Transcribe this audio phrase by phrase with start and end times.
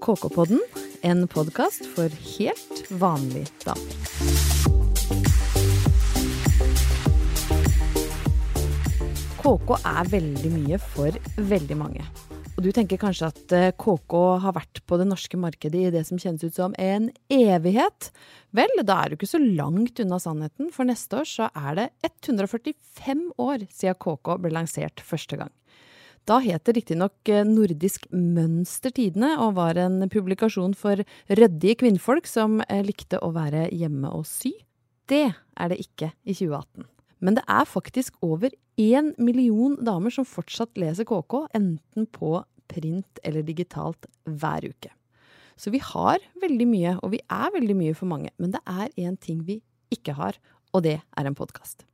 [0.00, 0.60] KK-podden,
[1.04, 3.98] en podkast for helt vanlig damer.
[9.42, 12.06] KK er veldig mye for veldig mange.
[12.56, 14.16] Og du tenker kanskje at KK
[14.46, 18.10] har vært på det norske markedet i det som kjennes ut som en evighet?
[18.56, 21.88] Vel, da er du ikke så langt unna sannheten, for neste år så er det
[22.08, 25.52] 145 år siden KK ble lansert første gang.
[26.28, 31.00] Da het det riktignok Nordisk Mønstertidene og var en publikasjon for
[31.30, 34.52] ryddige kvinnfolk som likte å være hjemme og sy.
[35.10, 36.86] Det er det ikke i 2018.
[37.20, 42.38] Men det er faktisk over én million damer som fortsatt leser KK, enten på
[42.70, 44.92] print eller digitalt, hver uke.
[45.60, 48.30] Så vi har veldig mye, og vi er veldig mye for mange.
[48.40, 49.60] Men det er én ting vi
[49.92, 50.38] ikke har,
[50.72, 51.84] og det er en podkast.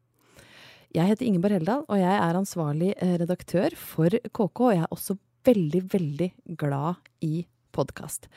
[0.96, 4.60] Jeg heter Ingeborg Heldal, og jeg er ansvarlig redaktør for KK.
[4.64, 7.42] Og jeg er også veldig, veldig glad i
[7.77, 8.30] podkast.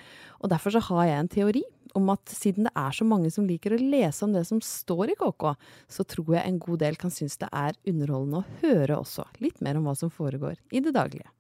[0.44, 1.64] Og derfor så har jeg en teori
[1.96, 5.14] om at siden det er så mange som liker å lese om det som står
[5.14, 5.48] i KK,
[5.88, 9.64] så tror jeg en god del kan synes det er underholdende å høre også litt
[9.64, 11.32] mer om hva som foregår i det daglige.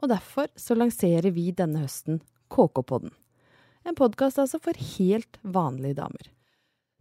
[0.00, 3.12] Og derfor så lanserer vi denne høsten KK-podden.
[3.84, 6.32] En podkast altså for helt vanlige damer.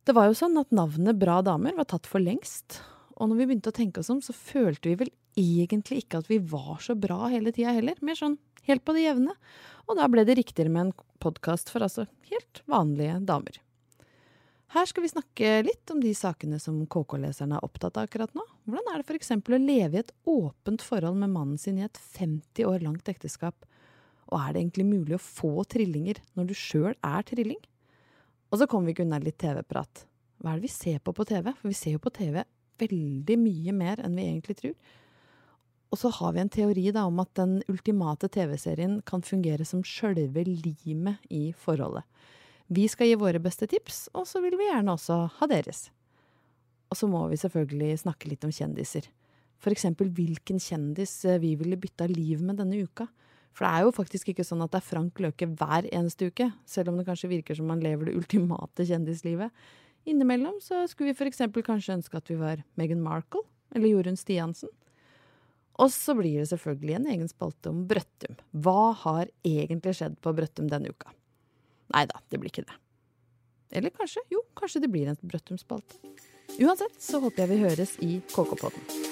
[0.03, 2.81] Det var jo sånn at navnet Bra damer var tatt for lengst,
[3.16, 6.30] og når vi begynte å tenke oss om, så følte vi vel egentlig ikke at
[6.31, 8.00] vi var så bra hele tida heller.
[8.04, 9.36] Mer sånn helt på det jevne.
[9.88, 13.59] Og da ble det riktigere med en podkast for altså helt vanlige damer.
[14.72, 18.45] Her skal vi snakke litt om de sakene som KK-leserne er opptatt av akkurat nå.
[18.64, 19.34] Hvordan er det f.eks.
[19.36, 23.67] å leve i et åpent forhold med mannen sin i et 50 år langt ekteskap?
[24.32, 27.59] Og er det egentlig mulig å få trillinger når du sjøl er trilling?
[28.52, 30.06] Og så kommer vi ikke unna litt TV-prat.
[30.39, 31.52] Hva er det vi ser på på TV?
[31.52, 32.39] For vi ser jo på TV
[32.81, 34.75] veldig mye mer enn vi egentlig tror.
[35.91, 39.83] Og så har vi en teori da, om at den ultimate TV-serien kan fungere som
[39.83, 42.07] sjølve limet i forholdet.
[42.71, 45.89] Vi skal gi våre beste tips, og så vil vi gjerne også ha deres.
[46.91, 49.09] Og så må vi selvfølgelig snakke litt om kjendiser.
[49.67, 53.05] Eksempel hvilken kjendis vi ville bytta liv med denne uka.
[53.52, 56.47] For det er jo faktisk ikke sånn at det er Frank Løke hver eneste uke,
[56.64, 59.52] selv om det kanskje virker som man lever det ultimate kjendislivet.
[60.10, 63.44] Innimellom så skulle vi eksempel kanskje ønske at vi var Meghan Markle
[63.76, 64.72] eller Jorunn Stiansen.
[65.82, 68.36] Og så blir det selvfølgelig en egen spalte om Brøttum.
[68.52, 71.14] Hva har egentlig skjedd på Brøttum denne uka?
[71.95, 72.78] Nei da, det blir ikke det.
[73.72, 74.23] Eller kanskje?
[74.34, 76.02] Jo, kanskje det blir en Brøttum-spalte.
[76.60, 79.11] Uansett så håper jeg vi høres i KK-podden.